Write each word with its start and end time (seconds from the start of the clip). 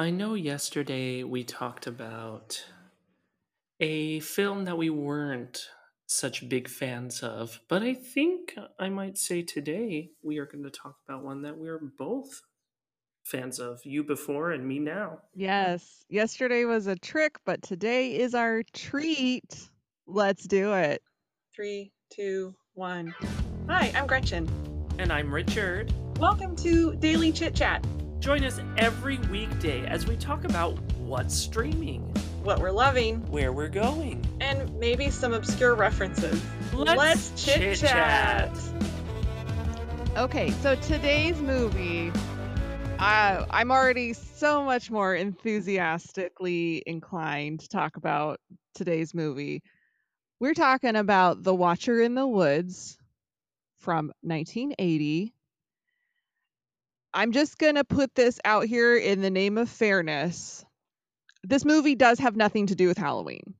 I 0.00 0.10
know 0.10 0.34
yesterday 0.34 1.24
we 1.24 1.42
talked 1.42 1.88
about 1.88 2.64
a 3.80 4.20
film 4.20 4.64
that 4.66 4.78
we 4.78 4.90
weren't 4.90 5.66
such 6.06 6.48
big 6.48 6.68
fans 6.68 7.20
of, 7.20 7.58
but 7.68 7.82
I 7.82 7.94
think 7.94 8.54
I 8.78 8.90
might 8.90 9.18
say 9.18 9.42
today 9.42 10.10
we 10.22 10.38
are 10.38 10.46
going 10.46 10.62
to 10.62 10.70
talk 10.70 10.98
about 11.04 11.24
one 11.24 11.42
that 11.42 11.58
we're 11.58 11.80
both 11.98 12.42
fans 13.24 13.58
of. 13.58 13.80
You 13.82 14.04
before 14.04 14.52
and 14.52 14.64
me 14.64 14.78
now. 14.78 15.18
Yes, 15.34 16.04
yesterday 16.08 16.64
was 16.64 16.86
a 16.86 16.94
trick, 16.94 17.34
but 17.44 17.60
today 17.62 18.18
is 18.20 18.36
our 18.36 18.62
treat. 18.72 19.68
Let's 20.06 20.46
do 20.46 20.74
it. 20.74 21.02
Three, 21.52 21.90
two, 22.12 22.54
one. 22.74 23.16
Hi, 23.68 23.90
I'm 23.96 24.06
Gretchen. 24.06 24.48
And 25.00 25.12
I'm 25.12 25.34
Richard. 25.34 25.92
Welcome 26.20 26.54
to 26.56 26.94
Daily 26.94 27.32
Chit 27.32 27.56
Chat. 27.56 27.84
Join 28.20 28.42
us 28.42 28.60
every 28.76 29.18
weekday 29.30 29.86
as 29.86 30.08
we 30.08 30.16
talk 30.16 30.42
about 30.42 30.76
what's 30.98 31.36
streaming, 31.36 32.02
what 32.42 32.58
we're 32.58 32.72
loving, 32.72 33.20
where 33.30 33.52
we're 33.52 33.68
going, 33.68 34.26
and 34.40 34.76
maybe 34.80 35.08
some 35.08 35.32
obscure 35.32 35.76
references. 35.76 36.42
Let's, 36.74 36.98
Let's 36.98 37.44
chit 37.44 37.78
chat. 37.78 38.50
Okay, 40.16 40.50
so 40.50 40.74
today's 40.74 41.40
movie, 41.40 42.10
uh, 42.98 43.46
I'm 43.50 43.70
already 43.70 44.14
so 44.14 44.64
much 44.64 44.90
more 44.90 45.14
enthusiastically 45.14 46.82
inclined 46.86 47.60
to 47.60 47.68
talk 47.68 47.96
about 47.96 48.40
today's 48.74 49.14
movie. 49.14 49.62
We're 50.40 50.54
talking 50.54 50.96
about 50.96 51.44
The 51.44 51.54
Watcher 51.54 52.00
in 52.00 52.16
the 52.16 52.26
Woods 52.26 52.98
from 53.78 54.12
1980 54.22 55.34
I'm 57.14 57.32
just 57.32 57.58
going 57.58 57.76
to 57.76 57.84
put 57.84 58.14
this 58.14 58.38
out 58.44 58.66
here 58.66 58.96
in 58.96 59.20
the 59.20 59.30
name 59.30 59.58
of 59.58 59.68
fairness. 59.68 60.64
This 61.42 61.64
movie 61.64 61.94
does 61.94 62.18
have 62.18 62.36
nothing 62.36 62.66
to 62.66 62.74
do 62.74 62.88
with 62.88 62.98
Halloween. 62.98 63.54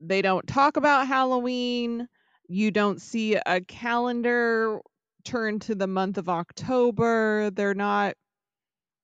They 0.00 0.22
don't 0.22 0.46
talk 0.46 0.76
about 0.76 1.06
Halloween. 1.06 2.08
You 2.48 2.70
don't 2.70 3.00
see 3.00 3.34
a 3.34 3.60
calendar 3.60 4.80
turn 5.24 5.58
to 5.60 5.74
the 5.74 5.86
month 5.86 6.18
of 6.18 6.28
October. 6.28 7.50
They're 7.50 7.74
not 7.74 8.14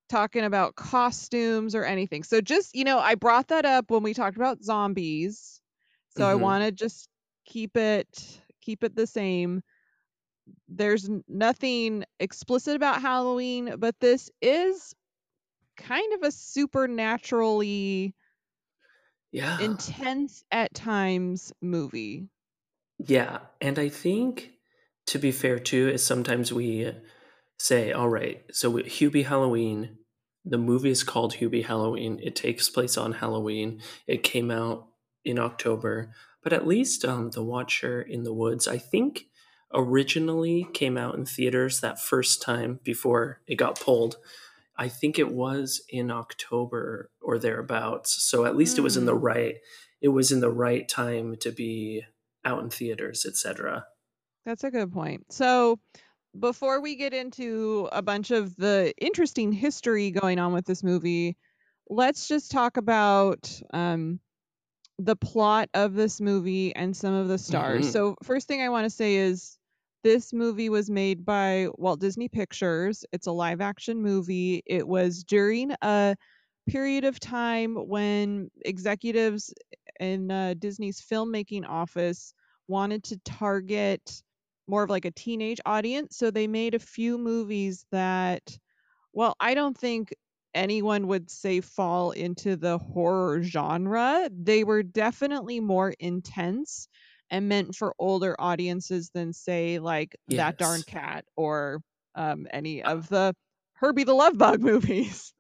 talking 0.09 0.45
about 0.45 0.77
costumes 0.77 1.75
or 1.75 1.85
anything. 1.85 2.23
So 2.23 2.41
just, 2.41 2.75
you 2.75 2.85
know, 2.85 2.99
I 2.99 3.17
brought 3.17 3.49
that 3.49 3.65
up 3.65 3.91
when 3.91 4.03
we 4.03 4.15
talked 4.15 4.37
about 4.37 4.63
zombies. 4.63 5.61
So 6.17 6.23
mm-hmm. 6.23 6.31
I 6.31 6.35
want 6.37 6.65
to 6.65 6.73
just 6.73 7.09
keep 7.45 7.77
it 7.77 8.07
keep 8.63 8.83
it 8.85 8.97
the 8.97 9.07
same 9.07 9.63
there's 10.69 11.09
nothing 11.29 12.05
explicit 12.21 12.77
about 12.77 13.01
Halloween, 13.01 13.77
but 13.79 13.99
this 14.01 14.31
is 14.41 14.95
kind 15.77 16.13
of 16.15 16.23
a 16.23 16.31
supernaturally 16.31 18.15
yeah 19.33 19.59
intense 19.61 20.45
at 20.51 20.73
times 20.75 21.53
movie. 21.61 22.29
Yeah, 22.99 23.41
and 23.61 23.79
I 23.79 23.89
think 23.89 24.53
to 25.07 25.19
be 25.19 25.33
fair 25.33 25.59
too 25.59 25.89
is 25.89 26.05
sometimes 26.05 26.53
we 26.53 26.93
say, 27.59 27.93
all 27.93 28.09
right, 28.09 28.43
so 28.53 28.73
Hubie 28.73 29.27
Halloween, 29.27 29.99
the 30.45 30.59
movie 30.59 30.91
is 30.91 31.03
called 31.03 31.35
Hubie 31.35 31.65
Halloween. 31.65 32.21
It 32.23 32.37
takes 32.37 32.69
place 32.69 32.97
on 32.97 33.13
Halloween. 33.13 33.81
It 34.07 34.23
came 34.23 34.51
out 34.51 34.89
in 35.25 35.39
October, 35.39 36.13
but 36.43 36.53
at 36.53 36.67
least 36.67 37.05
um, 37.05 37.31
The 37.31 37.43
Watcher 37.43 38.03
in 38.03 38.25
the 38.25 38.35
Woods, 38.35 38.69
I 38.69 38.79
think 38.79 39.27
originally 39.75 40.69
came 40.73 40.97
out 40.97 41.15
in 41.15 41.27
theaters 41.27 41.81
that 41.81 42.01
first 42.01 42.41
time 42.41 42.81
before 42.85 43.41
it 43.47 43.57
got 43.57 43.81
pulled. 43.81 44.17
I 44.77 44.89
think 44.89 45.19
it 45.19 45.33
was 45.33 45.83
in 45.89 46.11
October 46.11 47.11
or 47.21 47.39
thereabouts. 47.39 48.23
So 48.23 48.45
at 48.45 48.57
least 48.57 48.77
mm. 48.77 48.79
it 48.81 48.83
was 48.83 48.97
in 48.97 49.07
the 49.07 49.15
hmm. 49.15 49.25
right 49.25 49.55
it 50.05 50.09
was 50.09 50.31
in 50.31 50.41
the 50.41 50.51
right 50.51 50.87
time 50.87 51.35
to 51.37 51.51
be 51.51 52.03
out 52.45 52.63
in 52.63 52.69
theaters, 52.69 53.25
etc. 53.25 53.87
That's 54.45 54.63
a 54.63 54.71
good 54.71 54.93
point. 54.93 55.33
So 55.33 55.79
before 56.39 56.83
we 56.83 56.97
get 56.97 57.15
into 57.15 57.89
a 57.91 58.03
bunch 58.03 58.31
of 58.31 58.55
the 58.57 58.93
interesting 58.99 59.51
history 59.51 60.11
going 60.11 60.39
on 60.39 60.53
with 60.53 60.67
this 60.67 60.83
movie, 60.83 61.39
let's 61.89 62.29
just 62.29 62.51
talk 62.51 62.77
about 62.77 63.51
um, 63.73 64.21
the 64.99 65.17
plot 65.17 65.71
of 65.73 65.95
this 65.95 66.21
movie 66.21 66.77
and 66.77 66.95
some 66.95 67.15
of 67.15 67.29
the 67.29 67.39
stars. 67.39 67.85
Mm-hmm. 67.85 67.93
So 67.93 68.17
first 68.23 68.47
thing 68.47 68.61
I 68.61 68.69
want 68.69 68.85
to 68.85 68.91
say 68.91 69.15
is 69.15 69.57
this 70.05 70.33
movie 70.33 70.69
was 70.71 70.91
made 70.91 71.25
by 71.25 71.69
Walt 71.79 72.01
Disney 72.01 72.29
Pictures. 72.29 73.05
It's 73.13 73.27
a 73.27 73.33
live 73.33 73.61
action 73.61 74.03
movie. 74.03 74.63
It 74.67 74.87
was 74.87 75.25
during 75.25 75.73
a 75.83 76.17
period 76.69 77.05
of 77.05 77.21
time 77.21 77.75
when 77.77 78.51
executives 78.65 79.53
in 80.01 80.31
uh, 80.31 80.55
Disney's 80.59 81.01
filmmaking 81.01 81.69
office 81.69 82.35
wanted 82.69 83.05
to 83.05 83.19
target 83.25 84.23
more 84.69 84.85
of 84.85 84.91
like 84.91 85.07
a 85.07 85.11
teenage 85.11 85.61
audience. 85.67 86.17
So 86.17 86.31
they 86.31 86.47
made 86.47 86.75
a 86.75 86.79
few 86.79 87.19
movies 87.19 87.87
that, 87.93 88.59
well, 89.13 89.37
I 89.41 89.55
don't 89.55 89.77
think 89.77 90.15
anyone 90.55 91.07
would 91.09 91.31
say 91.31 91.61
fall 91.61 92.13
into 92.13 92.57
the 92.57 92.79
horror 92.79 93.43
genre. 93.43 94.29
They 94.33 94.65
were 94.65 94.83
definitely 94.83 95.61
more 95.61 95.95
intense 95.99 96.89
and 97.31 97.49
meant 97.49 97.75
for 97.75 97.95
older 97.99 98.37
audiences 98.39 99.11
than 99.15 99.33
say 99.33 99.79
like 99.79 100.17
yes. 100.29 100.39
that 100.39 100.59
darn 100.59 100.83
cat 100.83 101.25
or 101.37 101.81
um, 102.15 102.47
any 102.53 102.83
uh 102.83 102.93
of 102.93 103.09
the 103.09 103.35
Herbie 103.75 104.05
the 104.05 104.15
Love 104.15 104.39
Bug 104.39 104.61
movies. 104.63 105.33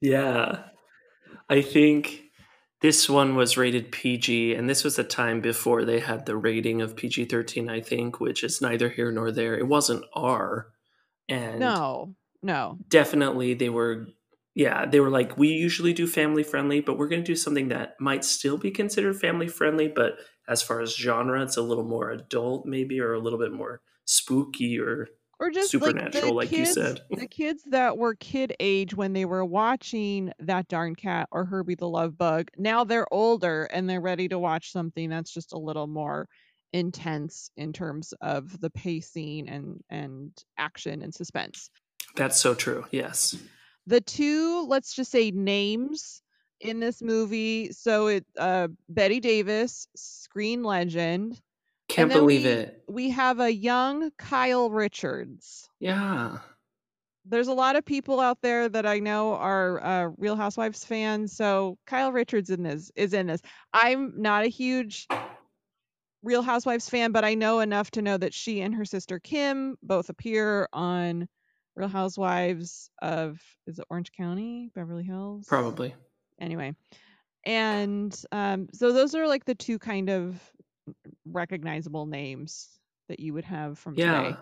Yeah. 0.00 0.64
I 1.48 1.62
think 1.62 2.30
this 2.80 3.08
one 3.08 3.34
was 3.34 3.56
rated 3.56 3.92
PG, 3.92 4.54
and 4.54 4.68
this 4.68 4.84
was 4.84 4.98
a 4.98 5.04
time 5.04 5.40
before 5.40 5.84
they 5.84 6.00
had 6.00 6.24
the 6.24 6.36
rating 6.36 6.80
of 6.80 6.96
PG 6.96 7.26
13, 7.26 7.68
I 7.68 7.80
think, 7.80 8.20
which 8.20 8.42
is 8.42 8.62
neither 8.62 8.88
here 8.88 9.12
nor 9.12 9.30
there. 9.30 9.58
It 9.58 9.68
wasn't 9.68 10.04
R. 10.14 10.68
And 11.28 11.60
no, 11.60 12.14
no. 12.42 12.78
Definitely 12.88 13.54
they 13.54 13.68
were, 13.68 14.06
yeah, 14.60 14.84
they 14.84 15.00
were 15.00 15.08
like, 15.08 15.38
we 15.38 15.48
usually 15.48 15.94
do 15.94 16.06
family 16.06 16.42
friendly, 16.42 16.82
but 16.82 16.98
we're 16.98 17.08
going 17.08 17.22
to 17.22 17.26
do 17.26 17.34
something 17.34 17.68
that 17.68 17.98
might 17.98 18.26
still 18.26 18.58
be 18.58 18.70
considered 18.70 19.18
family 19.18 19.48
friendly, 19.48 19.88
but 19.88 20.18
as 20.46 20.60
far 20.60 20.82
as 20.82 20.94
genre, 20.94 21.42
it's 21.42 21.56
a 21.56 21.62
little 21.62 21.82
more 21.82 22.10
adult, 22.10 22.66
maybe, 22.66 23.00
or 23.00 23.14
a 23.14 23.18
little 23.18 23.38
bit 23.38 23.54
more 23.54 23.80
spooky 24.04 24.78
or 24.78 25.08
or 25.38 25.50
just 25.50 25.70
supernatural, 25.70 26.34
like, 26.34 26.34
like 26.34 26.48
kids, 26.50 26.76
you 26.76 26.82
said. 26.82 27.00
the 27.10 27.26
kids 27.26 27.62
that 27.70 27.96
were 27.96 28.14
kid 28.16 28.54
age 28.60 28.94
when 28.94 29.14
they 29.14 29.24
were 29.24 29.46
watching 29.46 30.30
that 30.40 30.68
darn 30.68 30.94
cat 30.94 31.30
or 31.32 31.46
Herbie 31.46 31.76
the 31.76 31.88
Love 31.88 32.18
Bug, 32.18 32.50
now 32.58 32.84
they're 32.84 33.10
older 33.10 33.64
and 33.72 33.88
they're 33.88 34.02
ready 34.02 34.28
to 34.28 34.38
watch 34.38 34.72
something 34.72 35.08
that's 35.08 35.32
just 35.32 35.54
a 35.54 35.58
little 35.58 35.86
more 35.86 36.28
intense 36.74 37.50
in 37.56 37.72
terms 37.72 38.12
of 38.20 38.60
the 38.60 38.68
pacing 38.68 39.48
and 39.48 39.80
and 39.88 40.32
action 40.58 41.00
and 41.00 41.14
suspense. 41.14 41.70
That's 42.14 42.38
so 42.38 42.52
true. 42.52 42.84
Yes. 42.90 43.38
The 43.86 44.00
two, 44.00 44.66
let's 44.66 44.94
just 44.94 45.10
say 45.10 45.30
names 45.30 46.22
in 46.60 46.80
this 46.80 47.02
movie. 47.02 47.72
So 47.72 48.08
it 48.08 48.26
uh 48.38 48.68
Bette 48.88 49.20
Davis, 49.20 49.86
screen 49.96 50.62
legend. 50.62 51.40
Can't 51.88 52.12
believe 52.12 52.44
we, 52.44 52.50
it. 52.50 52.84
We 52.88 53.10
have 53.10 53.40
a 53.40 53.52
young 53.52 54.10
Kyle 54.16 54.70
Richards. 54.70 55.68
Yeah. 55.80 56.38
There's 57.26 57.48
a 57.48 57.52
lot 57.52 57.76
of 57.76 57.84
people 57.84 58.20
out 58.20 58.38
there 58.42 58.68
that 58.68 58.86
I 58.86 59.00
know 59.00 59.34
are 59.34 59.84
uh, 59.84 60.10
Real 60.16 60.36
Housewives 60.36 60.84
fans. 60.84 61.36
So 61.36 61.76
Kyle 61.86 62.12
Richards 62.12 62.50
in 62.50 62.62
this 62.62 62.90
is 62.94 63.12
in 63.12 63.26
this. 63.26 63.42
I'm 63.72 64.14
not 64.16 64.44
a 64.44 64.48
huge 64.48 65.06
Real 66.22 66.42
Housewives 66.42 66.88
fan, 66.88 67.12
but 67.12 67.24
I 67.24 67.34
know 67.34 67.60
enough 67.60 67.90
to 67.92 68.02
know 68.02 68.16
that 68.16 68.34
she 68.34 68.60
and 68.60 68.74
her 68.74 68.84
sister 68.84 69.18
Kim 69.18 69.76
both 69.82 70.08
appear 70.08 70.68
on 70.72 71.28
Real 71.76 71.88
Housewives 71.88 72.90
of 73.00 73.40
is 73.66 73.78
it 73.78 73.84
Orange 73.90 74.12
County, 74.12 74.70
Beverly 74.74 75.04
Hills? 75.04 75.46
Probably 75.46 75.94
anyway 76.40 76.74
and 77.44 78.24
um, 78.32 78.68
so 78.72 78.92
those 78.92 79.14
are 79.14 79.26
like 79.26 79.44
the 79.44 79.54
two 79.54 79.78
kind 79.78 80.10
of 80.10 80.40
recognizable 81.24 82.06
names 82.06 82.68
that 83.08 83.20
you 83.20 83.32
would 83.34 83.44
have 83.44 83.78
from 83.78 83.94
yeah. 83.94 84.22
today. 84.22 84.36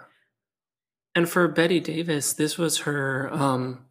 And 1.14 1.28
for 1.28 1.48
Bette 1.48 1.80
Davis, 1.80 2.32
this 2.32 2.58
was 2.58 2.78
her 2.78 3.32
um 3.32 3.84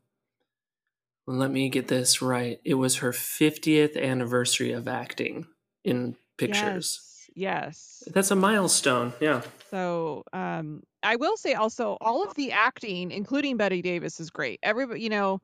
let 1.30 1.52
me 1.52 1.68
get 1.68 1.90
this 1.90 2.22
right. 2.22 2.60
It 2.64 2.76
was 2.76 2.98
her 2.98 3.12
50th 3.12 4.02
anniversary 4.02 4.72
of 4.72 4.88
acting 4.88 5.46
in 5.84 6.16
pictures. 6.38 7.02
Yes. 7.02 7.17
Yes. 7.38 8.04
That's 8.08 8.32
a 8.32 8.36
milestone. 8.36 9.14
Yeah. 9.20 9.42
So, 9.70 10.24
um 10.34 10.84
I 11.04 11.16
will 11.16 11.38
say 11.38 11.54
also 11.54 11.98
all 12.02 12.24
of 12.28 12.34
the 12.36 12.52
acting 12.52 13.12
including 13.12 13.58
Bette 13.58 13.82
Davis 13.82 14.20
is 14.20 14.30
great. 14.30 14.60
Everybody, 14.64 15.02
you 15.02 15.10
know, 15.10 15.40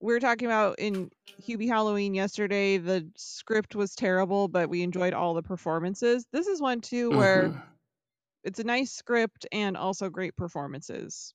we 0.00 0.12
were 0.12 0.20
talking 0.20 0.46
about 0.46 0.78
in 0.78 1.10
Hubie 1.42 1.68
Halloween 1.68 2.14
yesterday. 2.14 2.78
The 2.78 3.08
script 3.16 3.74
was 3.74 3.94
terrible, 3.94 4.48
but 4.48 4.68
we 4.68 4.82
enjoyed 4.82 5.14
all 5.14 5.34
the 5.34 5.42
performances. 5.42 6.26
This 6.30 6.46
is 6.46 6.60
one 6.60 6.80
too 6.80 7.10
where 7.10 7.44
mm-hmm. 7.44 7.58
it's 8.44 8.58
a 8.58 8.64
nice 8.64 8.92
script 8.92 9.46
and 9.50 9.76
also 9.76 10.10
great 10.10 10.36
performances. 10.36 11.32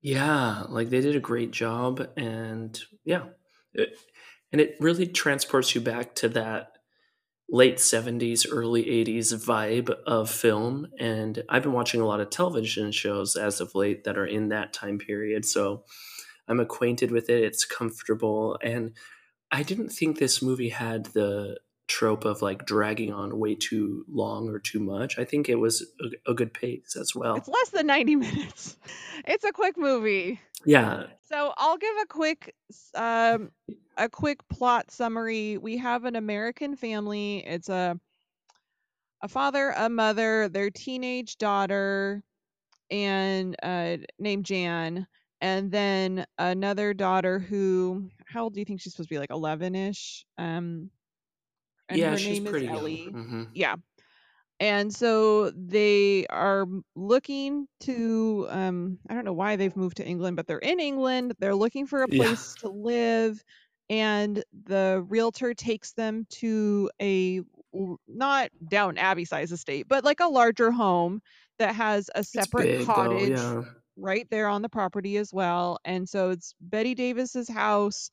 Yeah, 0.00 0.64
like 0.68 0.90
they 0.90 1.00
did 1.00 1.16
a 1.16 1.20
great 1.20 1.50
job, 1.50 2.06
and 2.16 2.80
yeah, 3.04 3.24
it, 3.74 3.98
and 4.52 4.60
it 4.60 4.76
really 4.78 5.08
transports 5.08 5.74
you 5.74 5.80
back 5.80 6.14
to 6.16 6.28
that 6.28 6.75
late 7.48 7.76
70s, 7.76 8.46
early 8.50 8.84
80s 8.84 9.32
vibe 9.34 9.90
of 10.06 10.30
film. 10.30 10.88
And 10.98 11.42
I've 11.48 11.62
been 11.62 11.72
watching 11.72 12.00
a 12.00 12.06
lot 12.06 12.20
of 12.20 12.30
television 12.30 12.90
shows 12.92 13.36
as 13.36 13.60
of 13.60 13.74
late 13.74 14.04
that 14.04 14.18
are 14.18 14.26
in 14.26 14.48
that 14.48 14.72
time 14.72 14.98
period. 14.98 15.44
So 15.44 15.84
I'm 16.48 16.60
acquainted 16.60 17.10
with 17.10 17.28
it. 17.30 17.44
It's 17.44 17.64
comfortable. 17.64 18.58
And 18.62 18.96
I 19.50 19.62
didn't 19.62 19.90
think 19.90 20.18
this 20.18 20.42
movie 20.42 20.70
had 20.70 21.06
the 21.06 21.58
trope 21.86 22.24
of 22.24 22.42
like 22.42 22.66
dragging 22.66 23.12
on 23.12 23.38
way 23.38 23.54
too 23.54 24.04
long 24.08 24.48
or 24.48 24.58
too 24.58 24.80
much. 24.80 25.18
I 25.18 25.24
think 25.24 25.48
it 25.48 25.56
was 25.56 25.86
a, 26.00 26.30
a 26.32 26.34
good 26.34 26.52
pace 26.52 26.96
as 26.98 27.14
well. 27.14 27.36
It's 27.36 27.48
less 27.48 27.70
than 27.70 27.86
90 27.86 28.16
minutes. 28.16 28.76
It's 29.28 29.44
a 29.44 29.50
quick 29.50 29.78
movie. 29.78 30.38
Yeah. 30.66 31.04
So 31.24 31.54
I'll 31.56 31.78
give 31.78 31.94
a 32.02 32.06
quick 32.06 32.54
um 32.94 33.50
a 33.96 34.08
quick 34.08 34.46
plot 34.48 34.90
summary. 34.90 35.56
We 35.56 35.78
have 35.78 36.04
an 36.04 36.16
American 36.16 36.76
family. 36.76 37.38
It's 37.46 37.68
a 37.68 37.98
a 39.22 39.28
father, 39.28 39.72
a 39.76 39.88
mother, 39.88 40.48
their 40.48 40.70
teenage 40.70 41.38
daughter, 41.38 42.22
and 42.90 43.56
uh, 43.62 43.96
named 44.18 44.44
Jan, 44.44 45.06
and 45.40 45.72
then 45.72 46.26
another 46.38 46.94
daughter 46.94 47.38
who, 47.38 48.10
how 48.26 48.44
old 48.44 48.54
do 48.54 48.60
you 48.60 48.66
think 48.66 48.80
she's 48.80 48.92
supposed 48.92 49.08
to 49.08 49.14
be? 49.14 49.18
Like 49.18 49.30
eleven 49.30 49.74
ish. 49.74 50.24
Um, 50.38 50.90
and 51.88 51.98
Yeah, 52.00 52.10
her 52.12 52.16
she's 52.16 52.38
name 52.38 52.46
is 52.46 52.50
pretty 52.52 52.66
young. 52.66 52.76
Ellie. 52.76 53.06
hmm 53.08 53.42
Yeah, 53.54 53.76
and 54.60 54.94
so 54.94 55.50
they 55.50 56.26
are 56.28 56.62
m- 56.62 56.84
looking 56.94 57.66
to 57.80 58.46
um 58.50 58.98
i 59.08 59.14
don't 59.14 59.24
know 59.24 59.32
why 59.32 59.56
they've 59.56 59.76
moved 59.76 59.98
to 59.98 60.06
england 60.06 60.36
but 60.36 60.46
they're 60.46 60.58
in 60.58 60.80
england 60.80 61.34
they're 61.38 61.54
looking 61.54 61.86
for 61.86 62.02
a 62.02 62.08
Yeah. 62.08 62.24
place 62.24 62.54
to 62.60 62.68
live 62.68 63.42
and 63.90 64.42
the 64.64 65.04
realtor 65.08 65.54
takes 65.54 65.92
them 65.92 66.26
to 66.30 66.90
a 67.00 67.40
l- 67.74 68.00
not 68.08 68.48
Downton 68.68 68.98
Abbey 68.98 69.24
size 69.24 69.52
estate 69.52 69.86
but 69.88 70.04
like 70.04 70.20
a 70.20 70.26
larger 70.28 70.70
home 70.70 71.20
that 71.58 71.74
has 71.74 72.10
a 72.14 72.20
It's 72.20 72.28
separate 72.30 72.78
big 72.78 72.86
though. 72.86 72.94
cottage 72.94 73.30
Yeah. 73.30 73.62
right 73.96 74.26
there 74.30 74.48
on 74.48 74.62
the 74.62 74.68
property 74.68 75.16
as 75.18 75.32
well 75.32 75.78
and 75.84 76.08
so 76.08 76.30
it's 76.30 76.54
Bette 76.60 76.94
Davis's 76.94 77.48
house 77.48 78.10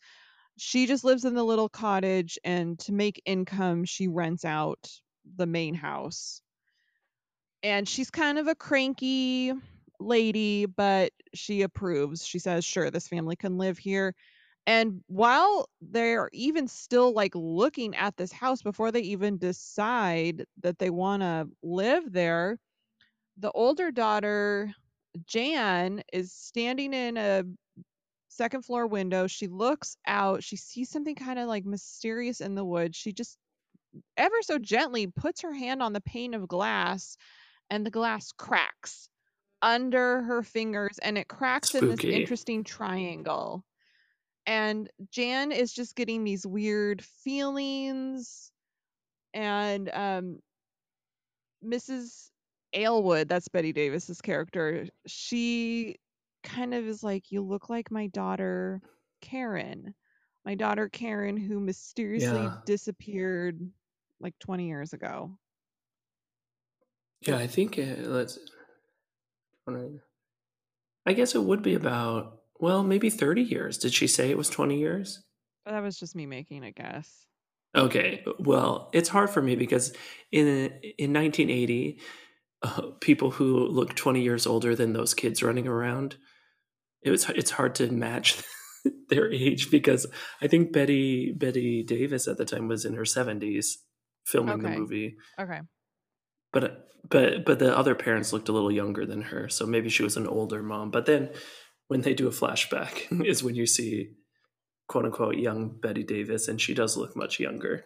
she 0.57 0.85
just 0.87 1.03
lives 1.03 1.25
in 1.25 1.35
the 1.35 1.43
little 1.43 1.69
cottage 1.69 2.39
and 2.43 2.79
to 2.79 2.93
make 2.93 3.21
income 3.25 3.85
she 3.85 4.07
rents 4.07 4.45
out 4.45 4.89
the 5.37 5.47
main 5.47 5.73
house 5.75 6.41
and 7.63 7.87
she's 7.87 8.09
kind 8.09 8.37
of 8.37 8.47
a 8.47 8.55
cranky 8.55 9.53
lady, 9.99 10.65
but 10.65 11.11
she 11.33 11.61
approves. 11.61 12.25
She 12.25 12.39
says, 12.39 12.65
"Sure, 12.65 12.91
this 12.91 13.07
family 13.07 13.35
can 13.35 13.57
live 13.57 13.77
here." 13.77 14.13
And 14.67 15.03
while 15.07 15.69
they're 15.81 16.29
even 16.33 16.67
still 16.67 17.13
like 17.13 17.33
looking 17.35 17.95
at 17.95 18.15
this 18.17 18.31
house 18.31 18.61
before 18.61 18.91
they 18.91 19.01
even 19.01 19.37
decide 19.37 20.45
that 20.61 20.79
they 20.79 20.89
want 20.89 21.21
to 21.21 21.49
live 21.61 22.11
there, 22.11 22.59
the 23.37 23.51
older 23.51 23.91
daughter, 23.91 24.73
Jan, 25.25 26.03
is 26.13 26.33
standing 26.33 26.93
in 26.93 27.17
a 27.17 27.43
second 28.35 28.63
floor 28.63 28.87
window. 28.87 29.27
She 29.27 29.47
looks 29.47 29.97
out. 30.05 30.43
She 30.43 30.55
sees 30.55 30.89
something 30.89 31.15
kind 31.15 31.39
of 31.39 31.47
like 31.47 31.65
mysterious 31.65 32.41
in 32.41 32.55
the 32.55 32.65
woods. 32.65 32.97
She 32.97 33.13
just 33.13 33.37
ever 34.17 34.35
so 34.41 34.57
gently 34.57 35.07
puts 35.07 35.41
her 35.41 35.53
hand 35.53 35.81
on 35.81 35.93
the 35.93 36.01
pane 36.01 36.33
of 36.33 36.47
glass 36.47 37.17
and 37.69 37.85
the 37.85 37.91
glass 37.91 38.31
cracks 38.31 39.09
under 39.61 40.21
her 40.23 40.43
fingers 40.43 40.99
and 41.01 41.17
it 41.17 41.27
cracks 41.27 41.73
in 41.75 41.89
this 41.89 42.03
interesting 42.03 42.63
triangle. 42.63 43.63
And 44.45 44.89
Jan 45.11 45.51
is 45.51 45.71
just 45.71 45.95
getting 45.95 46.23
these 46.23 46.45
weird 46.45 47.03
feelings 47.03 48.51
and 49.33 49.89
um 49.93 50.39
Mrs. 51.65 52.29
Aylwood, 52.73 53.29
that's 53.29 53.47
Bette 53.47 53.71
Davis's 53.71 54.19
character. 54.21 54.87
She 55.07 55.97
kind 56.43 56.73
of 56.73 56.85
is 56.85 57.03
like 57.03 57.31
you 57.31 57.41
look 57.41 57.69
like 57.69 57.91
my 57.91 58.07
daughter 58.07 58.81
Karen. 59.21 59.95
My 60.45 60.55
daughter 60.55 60.89
Karen 60.89 61.37
who 61.37 61.59
mysteriously 61.59 62.49
Yeah. 62.49 62.61
disappeared 62.65 63.71
like 64.19 64.37
20 64.39 64.67
years 64.67 64.93
ago. 64.93 65.39
Yeah, 67.21 67.37
I 67.37 67.47
think 67.47 67.79
uh, 67.79 67.95
let's. 68.07 68.37
I 71.05 71.13
guess 71.13 71.33
it 71.33 71.43
would 71.43 71.61
be 71.61 71.75
about 71.75 72.41
well, 72.59 72.83
maybe 72.83 73.09
thirty 73.09 73.41
years. 73.41 73.77
Did 73.77 73.93
she 73.93 74.05
say 74.05 74.29
it 74.29 74.37
was 74.37 74.49
twenty 74.49 74.79
years? 74.79 75.23
That 75.65 75.79
was 75.81 75.97
just 75.99 76.15
me 76.15 76.25
making 76.25 76.63
a 76.63 76.71
guess. 76.71 77.27
Okay, 77.75 78.23
well, 78.39 78.89
it's 78.93 79.09
hard 79.09 79.29
for 79.31 79.41
me 79.41 79.55
because 79.55 79.95
in 80.31 80.47
in 80.99 81.11
1980, 81.11 81.99
uh, 82.61 82.91
people 83.01 83.31
who 83.31 83.65
look 83.67 83.95
20 83.95 84.21
years 84.21 84.45
older 84.45 84.75
than 84.75 84.93
those 84.93 85.13
kids 85.15 85.41
running 85.41 85.67
around, 85.67 86.17
it 87.03 87.11
was 87.11 87.29
it's 87.29 87.51
hard 87.51 87.75
to 87.75 87.91
match 87.91 88.41
their 89.09 89.31
age 89.31 89.69
because 89.71 90.05
I 90.41 90.47
think 90.47 90.71
Bette 90.71 91.33
Bette 91.37 91.83
Davis 91.83 92.27
at 92.27 92.37
the 92.37 92.45
time 92.45 92.67
was 92.67 92.85
in 92.85 92.95
her 92.95 93.03
70s 93.03 93.75
filming 94.25 94.59
the 94.59 94.69
movie, 94.69 95.15
Okay. 95.39 95.59
but 96.51 96.87
but 97.09 97.45
but 97.45 97.59
the 97.59 97.77
other 97.77 97.95
parents 97.95 98.31
looked 98.31 98.49
a 98.49 98.53
little 98.53 98.71
younger 98.71 99.05
than 99.05 99.21
her, 99.23 99.49
so 99.49 99.65
maybe 99.65 99.89
she 99.89 100.03
was 100.03 100.15
an 100.17 100.27
older 100.27 100.63
mom. 100.63 100.91
But 100.91 101.05
then 101.05 101.29
when 101.87 102.01
they 102.01 102.13
do 102.13 102.27
a 102.27 102.31
flashback 102.31 103.07
is 103.25 103.43
when 103.43 103.55
you 103.55 103.65
see 103.65 104.11
quote 104.87 105.05
unquote 105.05 105.37
young 105.37 105.77
Bette 105.81 106.03
Davis 106.03 106.47
and 106.47 106.59
she 106.59 106.73
does 106.73 106.95
look 106.97 107.15
much 107.15 107.39
younger. 107.39 107.85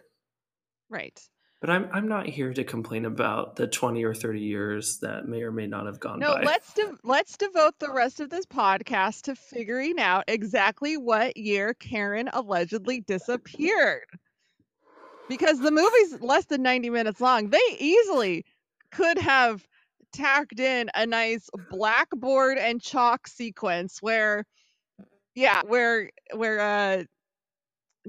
Right. 0.88 1.18
But 1.60 1.70
I'm 1.70 1.88
I'm 1.92 2.06
not 2.06 2.26
here 2.26 2.52
to 2.54 2.62
complain 2.62 3.04
about 3.04 3.56
the 3.56 3.66
20 3.66 4.04
or 4.04 4.14
30 4.14 4.40
years 4.40 4.98
that 5.02 5.26
may 5.26 5.42
or 5.42 5.50
may 5.50 5.66
not 5.66 5.86
have 5.86 5.98
gone 5.98 6.20
No, 6.20 6.34
by. 6.34 6.42
let's 6.42 6.72
de- 6.72 6.96
let's 7.02 7.36
devote 7.36 7.74
the 7.80 7.90
rest 7.92 8.20
of 8.20 8.30
this 8.30 8.46
podcast 8.46 9.22
to 9.22 9.34
figuring 9.34 9.98
out 9.98 10.24
exactly 10.28 10.96
what 10.96 11.36
year 11.36 11.74
Karen 11.74 12.28
allegedly 12.32 13.00
disappeared. 13.00 14.04
Because 15.28 15.58
the 15.58 15.72
movie's 15.72 16.20
less 16.20 16.44
than 16.46 16.62
90 16.62 16.90
minutes 16.90 17.20
long. 17.20 17.50
They 17.50 17.58
easily 17.78 18.44
could 18.92 19.18
have 19.18 19.66
tacked 20.12 20.58
in 20.60 20.90
a 20.94 21.06
nice 21.06 21.50
blackboard 21.70 22.56
and 22.56 22.80
chalk 22.80 23.26
sequence 23.26 23.98
where 24.00 24.44
yeah, 25.34 25.62
where 25.66 26.10
where 26.34 26.60
uh 26.60 27.04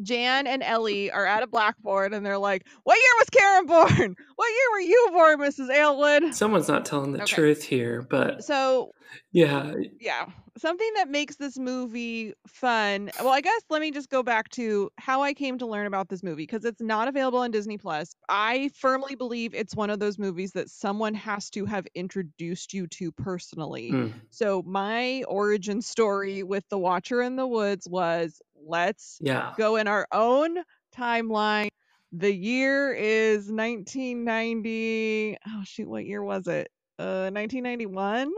Jan 0.02 0.48
and 0.48 0.64
Ellie 0.64 1.12
are 1.12 1.26
at 1.26 1.44
a 1.44 1.48
blackboard 1.48 2.14
and 2.14 2.26
they're 2.26 2.38
like, 2.38 2.66
"What 2.84 2.96
year 2.96 3.14
was 3.20 3.30
Karen 3.30 3.66
born? 3.66 4.16
What 4.36 4.48
year 4.48 4.72
were 4.72 4.80
you 4.80 5.10
born, 5.12 5.40
Mrs. 5.40 5.70
Aylwood?" 5.70 6.34
Someone's 6.34 6.68
not 6.68 6.86
telling 6.86 7.12
the 7.12 7.24
Okay. 7.24 7.36
truth 7.36 7.64
here, 7.64 8.02
but 8.10 8.44
So 8.44 8.92
yeah, 9.32 9.74
yeah 10.00 10.26
something 10.58 10.90
that 10.96 11.10
makes 11.10 11.36
this 11.38 11.58
movie 11.58 12.34
fun 12.48 13.12
well 13.20 13.30
i 13.30 13.42
guess 13.42 13.62
let 13.70 13.82
me 13.82 13.92
just 13.92 14.10
go 14.10 14.24
back 14.24 14.50
to 14.50 14.90
how 14.98 15.22
i 15.22 15.34
came 15.34 15.58
to 15.58 15.66
learn 15.66 15.86
about 15.88 16.10
this 16.10 16.24
movie 16.24 16.44
because 16.44 16.66
it's 16.66 16.82
not 16.82 17.08
available 17.08 17.40
on 17.40 17.52
disney 17.52 17.78
plus 17.78 18.16
i 18.30 18.70
firmly 18.76 19.16
believe 19.16 19.54
it's 19.54 19.76
one 19.76 19.90
of 19.90 20.00
those 20.00 20.18
movies 20.18 20.52
that 20.54 20.70
someone 20.70 21.14
has 21.14 21.50
to 21.50 21.66
have 21.66 21.86
introduced 21.96 22.74
you 22.74 22.88
to 22.88 23.12
personally 23.12 23.92
mm, 23.92 24.14
so 24.30 24.62
my 24.66 25.24
origin 25.28 25.82
story 25.82 26.44
with 26.44 26.64
the 26.70 26.78
watcher 26.78 27.22
in 27.22 27.36
the 27.36 27.48
woods 27.48 27.88
was 27.90 28.42
let's 28.70 29.18
yeah, 29.22 29.54
go 29.58 29.76
in 29.76 29.88
our 29.88 30.08
own 30.12 30.58
timeline 30.96 31.70
the 32.12 32.34
year 32.34 32.94
is 32.94 33.52
1990 33.52 35.38
oh 35.48 35.62
shoot 35.64 35.88
what 35.88 36.06
year 36.06 36.24
was 36.24 36.48
it 36.48 36.70
uh 36.98 37.30
1991 37.32 38.32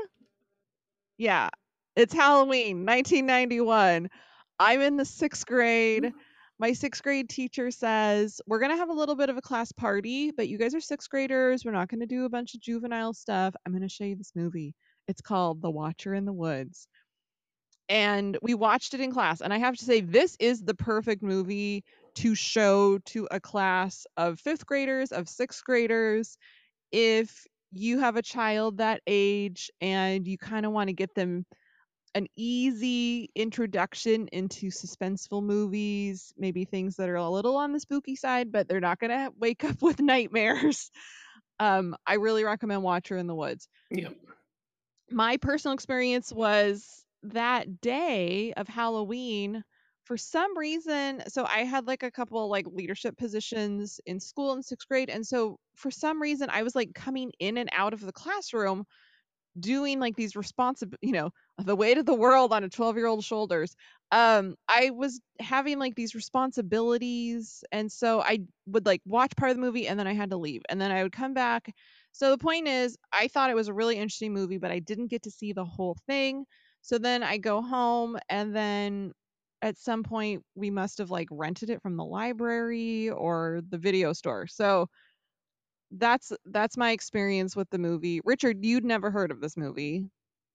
yeah, 1.22 1.50
it's 1.96 2.16
Halloween, 2.16 2.84
1991. 2.84 4.10
I'm 4.58 4.82
in 4.82 4.98
the 4.98 5.06
sixth 5.06 5.46
grade. 5.46 6.12
My 6.58 6.74
sixth 6.74 7.04
grade 7.04 7.30
teacher 7.30 7.70
says, 7.70 8.42
We're 8.48 8.58
going 8.58 8.72
to 8.72 8.78
have 8.78 8.90
a 8.90 8.94
little 8.94 9.14
bit 9.14 9.30
of 9.30 9.38
a 9.38 9.42
class 9.42 9.72
party, 9.72 10.32
but 10.32 10.48
you 10.48 10.58
guys 10.58 10.74
are 10.74 10.82
sixth 10.82 11.12
graders. 11.12 11.64
We're 11.64 11.74
not 11.74 11.90
going 11.90 12.00
to 12.00 12.08
do 12.08 12.26
a 12.26 12.30
bunch 12.30 12.56
of 12.56 12.62
juvenile 12.62 13.14
stuff. 13.14 13.54
I'm 13.64 13.72
going 13.72 13.84
to 13.84 13.88
show 13.88 14.04
you 14.04 14.16
this 14.16 14.32
movie. 14.36 14.74
It's 15.08 15.22
called 15.22 15.62
The 15.62 15.70
Watcher 15.70 16.16
in 16.16 16.26
the 16.26 16.34
Woods. 16.34 16.88
And 17.92 18.38
we 18.42 18.54
watched 18.54 18.94
it 18.94 19.02
in 19.02 19.12
class. 19.12 19.42
And 19.42 19.54
I 19.54 19.58
have 19.58 19.76
to 19.76 19.84
say, 19.84 20.00
this 20.00 20.38
is 20.40 20.62
the 20.62 20.74
perfect 20.74 21.22
movie 21.22 21.84
to 22.16 22.36
show 22.36 23.00
to 23.00 23.28
a 23.32 23.42
class 23.42 24.08
of 24.16 24.40
fifth 24.40 24.66
graders, 24.66 25.12
of 25.12 25.28
sixth 25.28 25.62
graders, 25.66 26.38
if 26.94 27.46
you 27.74 28.00
have 28.00 28.16
a 28.16 28.22
child 28.22 28.78
that 28.78 29.02
age 29.08 29.70
and 29.82 30.26
you 30.26 30.38
kind 30.38 30.66
of 30.66 30.72
want 30.72 30.88
to 30.88 30.94
get 30.94 31.14
them 31.16 31.46
an 32.16 32.28
easy 32.38 33.30
introduction 33.36 34.30
into 34.30 34.68
suspenseful 34.68 35.44
movies, 35.44 36.34
maybe 36.38 36.64
things 36.64 36.96
that 36.96 37.10
are 37.10 37.16
a 37.16 37.30
little 37.30 37.58
on 37.58 37.74
the 37.74 37.80
spooky 37.80 38.16
side, 38.16 38.54
but 38.54 38.70
they're 38.70 38.80
not 38.80 39.00
going 39.00 39.10
to 39.12 39.34
wake 39.38 39.66
up 39.66 39.82
with 39.82 40.00
nightmares. 40.00 40.90
Um, 41.60 41.96
I 42.08 42.16
really 42.16 42.44
recommend 42.44 42.82
Watcher 42.82 43.18
in 43.18 43.28
the 43.28 43.36
Woods. 43.36 43.68
yeah. 43.92 44.10
My 45.12 45.38
personal 45.38 45.76
experience 45.76 46.34
was 46.34 47.01
that 47.24 47.82
day 47.82 48.54
of 48.54 48.68
Halloween, 48.68 49.64
for 50.04 50.18
some 50.18 50.58
reason, 50.58 51.24
so 51.28 51.46
I 51.46 51.60
had 51.64 51.86
like 51.88 52.04
a 52.04 52.12
couple 52.12 52.50
like 52.50 52.66
leadership 52.68 53.18
positions 53.18 54.00
in 54.06 54.20
school 54.20 54.54
in 54.54 54.64
sixth 54.64 54.88
grade. 54.88 55.10
And 55.10 55.26
so 55.26 55.60
for 55.76 55.92
some 55.92 56.22
reason, 56.22 56.50
I 56.50 56.64
was 56.64 56.76
like 56.76 56.94
coming 56.96 57.32
in 57.40 57.58
and 57.58 57.70
out 57.72 57.94
of 57.94 58.02
the 58.02 58.12
classroom 58.12 58.86
doing 59.60 60.00
like 60.00 60.16
these 60.16 60.36
responsible, 60.36 60.98
you 61.02 61.12
know, 61.12 61.32
the 61.58 61.76
weight 61.76 61.98
of 61.98 62.06
the 62.06 62.16
world 62.16 62.54
on 62.54 62.64
a 62.64 62.70
12 62.70 62.96
year 62.98 63.08
old 63.08 63.24
shoulders. 63.24 63.76
Um, 64.12 64.56
I 64.68 64.92
was 64.92 65.22
having 65.40 65.78
like 65.80 65.96
these 65.96 66.16
responsibilities. 66.16 67.64
And 67.72 67.92
so 67.92 68.22
I 68.22 68.40
would 68.66 68.86
like 68.86 69.02
watch 69.06 69.36
part 69.36 69.52
of 69.52 69.58
the 69.58 69.62
movie 69.62 69.88
and 69.88 70.00
then 70.00 70.08
I 70.08 70.14
had 70.14 70.30
to 70.32 70.38
leave. 70.38 70.62
And 70.70 70.80
then 70.80 70.92
I 70.92 71.04
would 71.04 71.12
come 71.12 71.34
back. 71.34 71.74
So 72.12 72.32
the 72.32 72.38
point 72.38 72.68
is, 72.68 72.98
I 73.14 73.28
thought 73.28 73.50
it 73.50 73.56
was 73.56 73.68
a 73.68 73.74
really 73.74 73.96
interesting 73.98 74.34
movie, 74.34 74.58
but 74.58 74.72
I 74.72 74.80
didn't 74.80 75.08
get 75.08 75.24
to 75.24 75.32
see 75.32 75.54
the 75.54 75.66
whole 75.66 75.98
thing. 76.08 76.46
So 76.82 76.98
then 76.98 77.24
I 77.24 77.38
go 77.38 77.62
home 77.62 78.18
and 78.30 78.56
then 78.56 79.14
at 79.62 79.78
some 79.78 80.04
point 80.04 80.44
we 80.56 80.70
must 80.70 80.98
have 80.98 81.12
like 81.12 81.28
rented 81.32 81.70
it 81.70 81.82
from 81.82 81.96
the 81.98 82.06
library 82.06 83.10
or 83.10 83.62
the 83.70 83.78
video 83.78 84.14
store. 84.14 84.48
So 84.48 84.88
that's 85.92 86.32
that's 86.46 86.78
my 86.78 86.92
experience 86.92 87.56
with 87.56 87.70
the 87.70 87.78
movie. 87.78 88.22
Richard, 88.24 88.64
you'd 88.64 88.86
never 88.86 89.12
heard 89.12 89.32
of 89.32 89.42
this 89.42 89.58
movie. 89.58 90.06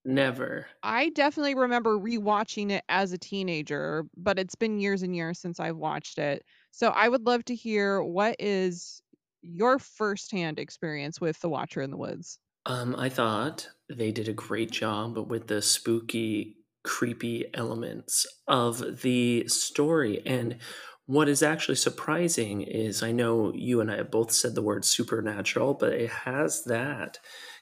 Never. 0.05 0.67
I 0.83 1.11
definitely 1.11 1.57
remember 1.57 1.99
rewatching 1.99 2.71
it 2.71 2.85
as 2.89 3.13
a 3.13 3.19
teenager, 3.19 4.05
but 4.17 4.39
it's 4.39 4.55
been 4.55 4.79
years 4.79 5.03
and 5.03 5.17
years 5.17 5.41
since 5.41 5.59
I've 5.59 5.77
watched 5.77 6.19
it. 6.19 6.45
So 6.71 6.91
I 6.91 7.09
would 7.09 7.27
love 7.27 7.45
to 7.47 7.55
hear 7.55 8.03
what 8.03 8.37
is 8.39 9.03
your 9.43 9.79
firsthand 9.79 10.59
experience 10.59 11.21
with 11.21 11.41
The 11.41 11.49
Watcher 11.49 11.83
in 11.83 11.91
the 11.91 11.97
Woods. 11.97 12.39
Um, 12.67 12.95
I 12.97 13.09
thought 13.09 13.69
they 13.89 14.13
did 14.13 14.29
a 14.29 14.33
great 14.33 14.71
job 14.71 15.19
with 15.31 15.47
the 15.47 15.63
spooky, 15.63 16.57
creepy 16.85 17.47
elements 17.55 18.27
of 18.47 19.03
the 19.03 19.47
story. 19.49 20.23
And 20.27 20.59
what 21.07 21.29
is 21.29 21.43
actually 21.43 21.77
surprising 21.77 22.63
is 22.63 23.03
I 23.03 23.13
know 23.13 23.53
you 23.55 23.81
and 23.81 23.91
I 23.91 23.97
have 23.97 24.11
both 24.11 24.33
said 24.33 24.55
the 24.55 24.63
word 24.63 24.85
supernatural, 24.85 25.75
but 25.75 25.93
it 25.93 26.11
has 26.11 26.65
that 26.65 27.19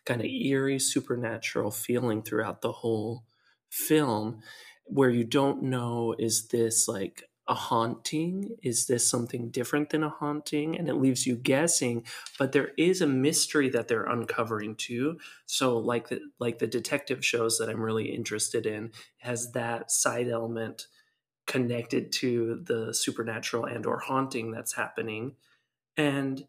kind 0.07 0.21
of 0.21 0.26
eerie 0.26 0.78
supernatural 0.78 1.71
feeling 1.71 2.23
throughout 2.23 2.62
the 2.62 2.73
whole 2.73 3.25
film 3.71 4.40
where 4.87 5.11
you 5.11 5.25
don't 5.25 5.62
know 5.62 6.14
is 6.19 6.49
this 6.49 6.87
like 6.88 7.25
a 7.47 7.55
haunting? 7.55 8.57
Is 8.63 8.87
this 8.87 9.09
something 9.09 9.51
different 9.51 9.91
than 9.91 10.03
a 10.03 10.09
haunting? 10.09 10.79
And 10.79 10.89
it 10.89 10.95
leaves 10.95 11.27
you 11.27 11.37
guessing, 11.37 12.05
but 12.39 12.53
there 12.53 12.73
is 12.79 13.01
a 13.01 13.07
mystery 13.07 13.69
that 13.71 13.89
they're 13.89 14.05
uncovering 14.05 14.77
too. 14.77 15.19
So 15.47 15.79
like 15.79 16.09
the 16.09 16.21
like 16.39 16.59
the 16.59 16.67
detective 16.67 17.25
shows 17.25 17.59
that 17.59 17.69
I'm 17.69 17.83
really 17.83 18.15
interested 18.15 18.67
in 18.67 18.93
has 19.19 19.53
that 19.53 19.91
side 19.91 20.29
element 20.29 20.87
connected 21.47 22.11
to 22.11 22.63
the 22.65 22.95
supernatural 22.95 23.67
and 23.67 23.85
or 23.85 23.99
haunting 23.99 24.51
that's 24.51 24.75
happening 24.75 25.35
and 25.97 26.41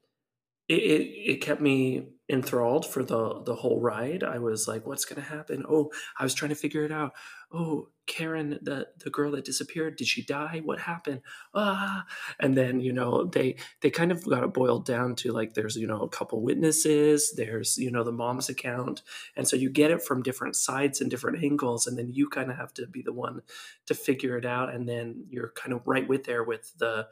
it, 0.68 0.74
it, 0.74 1.32
it 1.32 1.42
kept 1.42 1.62
me 1.62 2.08
enthralled 2.30 2.86
for 2.86 3.04
the 3.04 3.42
the 3.44 3.56
whole 3.56 3.80
ride 3.80 4.24
i 4.24 4.40
was 4.40 4.68
like 4.68 4.88
what's 4.88 5.06
going 5.06 5.22
to 5.22 5.30
happen 5.30 5.66
oh 5.70 5.92
i 6.18 6.24
was 6.24 6.34
trying 6.34 6.50
to 6.50 6.56
figure 6.56 6.84
it 6.84 6.92
out 6.92 7.14
oh 7.52 7.88
karen 8.08 8.60
the 8.62 8.88
the 9.04 9.10
girl 9.10 9.32
that 9.32 9.46
disappeared 9.46 9.96
did 9.96 10.08
she 10.08 10.24
die? 10.24 10.62
What 10.64 10.80
happened? 10.80 11.22
Ah. 11.54 12.06
And 12.40 12.56
then 12.56 12.80
you 12.80 12.94
know 12.94 13.26
they 13.26 13.56
they 13.82 13.90
kind 13.90 14.12
of 14.12 14.24
got 14.24 14.44
it 14.44 14.54
boiled 14.54 14.86
down 14.86 15.16
to 15.18 15.32
like 15.32 15.54
there's 15.54 15.76
you 15.76 15.88
know 15.88 16.02
a 16.02 16.10
couple 16.10 16.42
witnesses 16.42 17.34
there's 17.36 17.78
you 17.78 17.92
know 17.92 18.04
the 18.04 18.12
mom's 18.12 18.50
account. 18.50 19.02
And 19.36 19.48
so 19.48 19.56
you 19.56 19.70
get 19.70 19.92
it 19.92 20.02
from 20.04 20.24
different 20.24 20.56
sides 20.56 21.02
and 21.02 21.10
different 21.10 21.44
angles 21.44 21.88
and 21.88 21.98
then 21.98 22.12
you 22.12 22.30
kind 22.30 22.52
of 22.52 22.58
have 22.58 22.74
to 22.76 22.88
be 22.88 23.02
the 23.02 23.14
one 23.14 23.42
to 23.88 23.94
figure 23.94 24.38
it 24.38 24.46
out. 24.46 24.74
And 24.74 24.88
then 24.88 25.26
you're 25.30 25.52
kind 25.56 25.74
of 25.74 25.88
right 25.88 26.08
with 26.08 26.24
there 26.26 26.44
with 26.44 26.72
the 26.78 27.08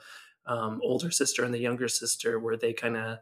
um, 0.45 0.79
older 0.83 1.09
sister 1.12 1.43
and 1.43 1.53
the 1.53 1.59
younger 1.59 1.88
sister 1.88 2.39
where 2.39 2.57
they 2.57 2.73
kind 2.73 2.97
of 2.97 3.19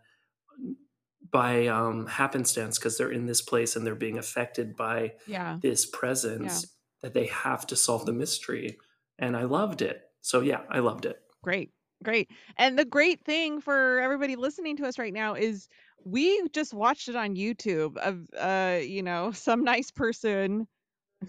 by 1.30 1.68
um, 1.68 2.08
happenstance 2.08 2.78
because 2.78 2.98
they're 2.98 3.12
in 3.12 3.26
this 3.26 3.42
place 3.42 3.76
and 3.76 3.86
they're 3.86 3.96
being 3.96 4.18
affected 4.18 4.76
by 4.76 5.14
Yeah. 5.28 5.58
this 5.62 5.86
presence 5.86 6.68
that 7.02 7.14
they 7.14 7.28
have 7.28 7.66
to 7.68 7.76
solve 7.76 8.06
the 8.06 8.14
mystery 8.14 8.78
and 9.20 9.36
i 9.36 9.44
loved 9.44 9.82
it 9.82 10.02
so 10.22 10.42
yeah 10.42 10.62
i 10.70 10.80
loved 10.80 11.06
it 11.06 11.22
Great. 11.44 11.72
Great. 12.04 12.30
And 12.58 12.78
the 12.78 12.86
great 12.86 13.24
thing 13.24 13.62
for 13.62 14.00
everybody 14.00 14.36
listening 14.36 14.78
to 14.78 14.88
us 14.88 14.98
right 14.98 15.14
now 15.14 15.36
is 15.36 15.68
we 16.04 16.48
just 16.50 16.74
watched 16.74 17.10
it 17.10 17.16
on 17.16 17.36
YouTube 17.36 17.98
of 17.98 18.28
uh, 18.38 18.80
you 18.82 19.04
know, 19.04 19.32
some 19.34 19.64
nice 19.64 19.92
person 19.92 20.68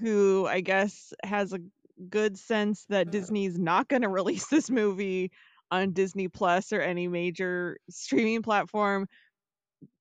who 0.00 0.46
I 0.48 0.60
guess 0.60 1.12
has 1.24 1.52
a 1.52 1.60
good 2.08 2.38
sense 2.38 2.86
that 2.88 3.10
Disney's 3.10 3.58
not 3.58 3.88
going 3.88 4.02
to 4.02 4.08
release 4.08 4.46
this 4.46 4.70
movie 4.70 5.30
on 5.70 5.92
Disney 5.92 6.28
Plus 6.28 6.72
or 6.72 6.80
any 6.80 7.08
major 7.08 7.78
streaming 7.90 8.42
platform. 8.42 9.06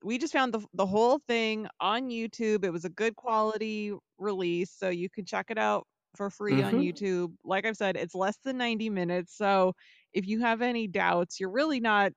We 0.03 0.17
just 0.17 0.33
found 0.33 0.53
the 0.53 0.65
the 0.73 0.85
whole 0.85 1.19
thing 1.27 1.67
on 1.79 2.09
YouTube. 2.09 2.63
It 2.65 2.71
was 2.71 2.85
a 2.85 2.89
good 2.89 3.15
quality 3.15 3.93
release, 4.17 4.71
so 4.71 4.89
you 4.89 5.09
can 5.09 5.25
check 5.25 5.47
it 5.49 5.57
out 5.57 5.87
for 6.15 6.29
free 6.29 6.61
on 6.61 6.75
hmm 6.75 6.77
YouTube. 6.77 7.35
Like 7.43 7.65
I've 7.65 7.77
said, 7.77 7.95
it's 7.97 8.15
less 8.15 8.37
than 8.43 8.57
90 8.57 8.89
minutes, 8.89 9.35
so 9.35 9.73
if 10.13 10.27
you 10.27 10.39
have 10.41 10.61
any 10.61 10.87
doubts, 10.87 11.39
you're 11.39 11.51
really 11.51 11.79
not 11.79 12.13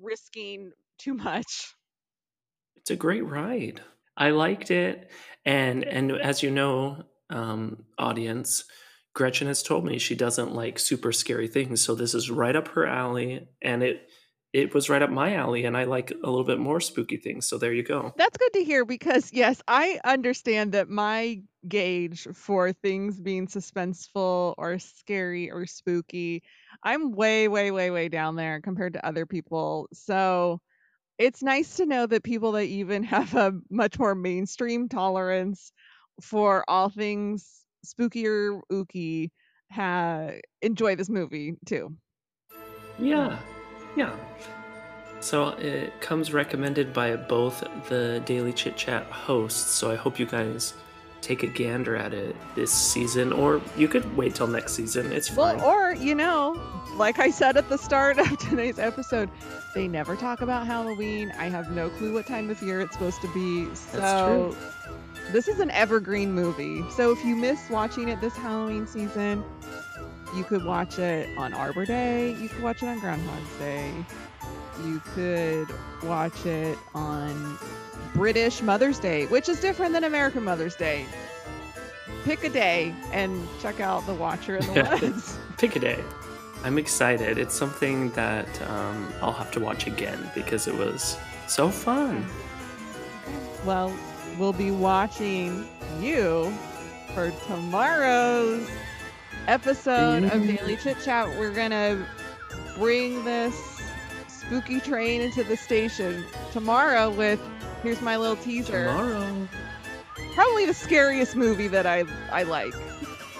risking 0.00 0.72
too 0.98 1.14
much. 1.14 1.74
it's 2.76 2.90
a 2.90 2.96
great 2.96 3.24
ride 3.24 3.82
i 4.16 4.30
liked 4.30 4.70
it 4.70 5.10
and 5.44 5.84
and 5.84 6.12
as 6.12 6.42
you 6.42 6.50
know 6.50 7.04
um 7.30 7.84
audience 7.98 8.64
gretchen 9.14 9.46
has 9.46 9.62
told 9.62 9.84
me 9.84 9.98
she 9.98 10.14
doesn't 10.14 10.52
like 10.54 10.78
super 10.78 11.12
scary 11.12 11.48
things 11.48 11.82
so 11.82 11.94
this 11.94 12.14
is 12.14 12.30
right 12.30 12.56
up 12.56 12.68
her 12.68 12.86
alley 12.86 13.48
and 13.62 13.82
it 13.82 14.10
it 14.52 14.74
was 14.74 14.90
right 14.90 15.02
up 15.02 15.10
my 15.10 15.34
alley 15.34 15.64
and 15.64 15.76
i 15.76 15.84
like 15.84 16.10
a 16.10 16.30
little 16.30 16.44
bit 16.44 16.58
more 16.58 16.80
spooky 16.80 17.16
things 17.16 17.46
so 17.46 17.58
there 17.58 17.72
you 17.72 17.82
go 17.82 18.12
That's 18.16 18.36
good 18.36 18.52
to 18.54 18.64
hear 18.64 18.84
because 18.84 19.32
yes, 19.32 19.62
I 19.68 20.00
understand 20.04 20.72
that 20.72 20.88
my 20.88 21.42
gauge 21.68 22.26
for 22.34 22.72
things 22.72 23.20
being 23.20 23.46
suspenseful 23.46 24.54
or 24.58 24.78
scary 24.78 25.50
or 25.50 25.66
spooky, 25.66 26.42
I'm 26.82 27.12
way, 27.12 27.48
way, 27.48 27.70
way, 27.70 27.90
way 27.90 28.08
down 28.08 28.36
there 28.36 28.60
compared 28.60 28.94
to 28.94 29.06
other 29.06 29.26
people. 29.26 29.88
So 29.92 30.60
it's 31.18 31.42
nice 31.42 31.76
to 31.76 31.86
know 31.86 32.06
that 32.06 32.24
people 32.24 32.52
that 32.52 32.64
even 32.64 33.02
have 33.16 33.34
a 33.34 33.52
much 33.70 33.98
more 33.98 34.14
mainstream 34.14 34.88
tolerance 34.88 35.72
for 36.20 36.64
all 36.68 36.88
things 36.88 37.64
spooky 37.84 38.26
or 38.26 38.62
ooky 38.72 39.30
ha- 39.70 40.32
enjoy 40.62 40.96
this 40.96 41.08
movie 41.08 41.56
too. 41.64 41.94
Yeah, 42.98 43.38
yeah. 43.96 44.14
So 45.20 45.48
it 45.50 46.00
comes 46.00 46.32
recommended 46.32 46.92
by 46.92 47.16
both 47.16 47.62
the 47.88 48.22
Daily 48.24 48.52
Chit 48.52 48.76
Chat 48.76 49.04
hosts. 49.04 49.70
So 49.74 49.90
I 49.90 49.96
hope 49.96 50.18
you 50.18 50.26
guys 50.26 50.74
take 51.20 51.42
a 51.42 51.46
gander 51.46 51.96
at 51.96 52.14
it 52.14 52.34
this 52.54 52.72
season, 52.72 53.32
or 53.32 53.60
you 53.76 53.86
could 53.86 54.16
wait 54.16 54.34
till 54.34 54.46
next 54.46 54.72
season. 54.72 55.12
It's 55.12 55.28
fine. 55.28 55.58
Well, 55.58 55.66
or, 55.66 55.94
you 55.94 56.14
know, 56.14 56.58
like 56.96 57.18
I 57.18 57.30
said 57.30 57.58
at 57.58 57.68
the 57.68 57.76
start 57.76 58.18
of 58.18 58.38
today's 58.38 58.78
episode, 58.78 59.28
they 59.74 59.86
never 59.86 60.16
talk 60.16 60.40
about 60.40 60.66
Halloween. 60.66 61.32
I 61.38 61.50
have 61.50 61.70
no 61.70 61.90
clue 61.90 62.14
what 62.14 62.26
time 62.26 62.48
of 62.48 62.62
year 62.62 62.80
it's 62.80 62.94
supposed 62.94 63.20
to 63.20 63.32
be. 63.34 63.72
So 63.74 64.56
That's 64.58 65.32
this 65.32 65.48
is 65.48 65.60
an 65.60 65.70
evergreen 65.70 66.32
movie. 66.32 66.82
So 66.90 67.12
if 67.12 67.24
you 67.24 67.36
miss 67.36 67.70
watching 67.70 68.08
it 68.08 68.20
this 68.20 68.36
Halloween 68.36 68.86
season, 68.86 69.44
you 70.34 70.44
could 70.44 70.64
watch 70.64 70.98
it 70.98 71.28
on 71.36 71.52
Arbor 71.52 71.84
Day, 71.84 72.34
you 72.40 72.48
could 72.48 72.62
watch 72.62 72.82
it 72.82 72.86
on 72.86 72.98
Groundhog's 73.00 73.58
Day. 73.58 73.92
You 74.84 75.00
could 75.14 75.68
watch 76.02 76.46
it 76.46 76.78
on 76.94 77.58
British 78.14 78.62
Mother's 78.62 78.98
Day, 78.98 79.26
which 79.26 79.48
is 79.48 79.60
different 79.60 79.92
than 79.92 80.04
American 80.04 80.44
Mother's 80.44 80.76
Day. 80.76 81.04
Pick 82.24 82.44
a 82.44 82.48
day 82.48 82.94
and 83.12 83.46
check 83.60 83.80
out 83.80 84.06
The 84.06 84.14
Watcher 84.14 84.56
in 84.56 84.66
the 84.66 84.98
Woods. 85.02 85.38
Pick 85.58 85.76
a 85.76 85.80
day. 85.80 86.02
I'm 86.62 86.78
excited. 86.78 87.38
It's 87.38 87.54
something 87.54 88.10
that 88.10 88.62
um, 88.62 89.12
I'll 89.22 89.32
have 89.32 89.50
to 89.52 89.60
watch 89.60 89.86
again 89.86 90.30
because 90.34 90.68
it 90.68 90.74
was 90.74 91.16
so 91.46 91.68
fun. 91.70 92.26
Well, 93.64 93.94
we'll 94.38 94.52
be 94.52 94.70
watching 94.70 95.66
you 96.00 96.52
for 97.14 97.30
tomorrow's 97.46 98.68
episode 99.46 100.24
of 100.24 100.32
mm-hmm. 100.32 100.56
Daily 100.56 100.76
Chit 100.76 100.98
Chat. 101.04 101.28
We're 101.38 101.54
gonna 101.54 102.06
bring 102.76 103.24
this 103.24 103.80
spooky 104.28 104.80
train 104.80 105.20
into 105.20 105.44
the 105.44 105.56
station 105.56 106.24
tomorrow 106.52 107.10
with 107.10 107.40
here's 107.82 108.00
my 108.02 108.16
little 108.16 108.36
teaser. 108.36 108.86
Tomorrow. 108.86 109.48
Probably 110.34 110.66
the 110.66 110.74
scariest 110.74 111.36
movie 111.36 111.68
that 111.68 111.86
I 111.86 112.04
I 112.32 112.44
like. 112.44 112.74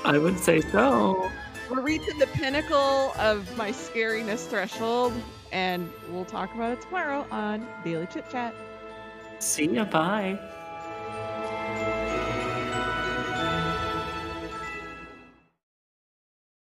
I 0.05 0.19
would 0.19 0.39
say 0.39 0.61
so. 0.61 1.31
We're 1.71 1.83
reaching 1.83 2.19
the 2.19 2.27
pinnacle 2.29 3.13
of 3.19 3.57
my 3.57 3.71
scariness 3.71 4.49
threshold, 4.49 5.13
and 5.53 5.91
we'll 6.11 6.25
talk 6.25 6.53
about 6.55 6.73
it 6.73 6.81
tomorrow 6.81 7.27
on 7.31 7.67
Daily 7.85 8.07
Chit 8.07 8.29
Chat. 8.31 8.55
See 9.39 9.67
ya. 9.67 9.85
Bye. 9.85 10.39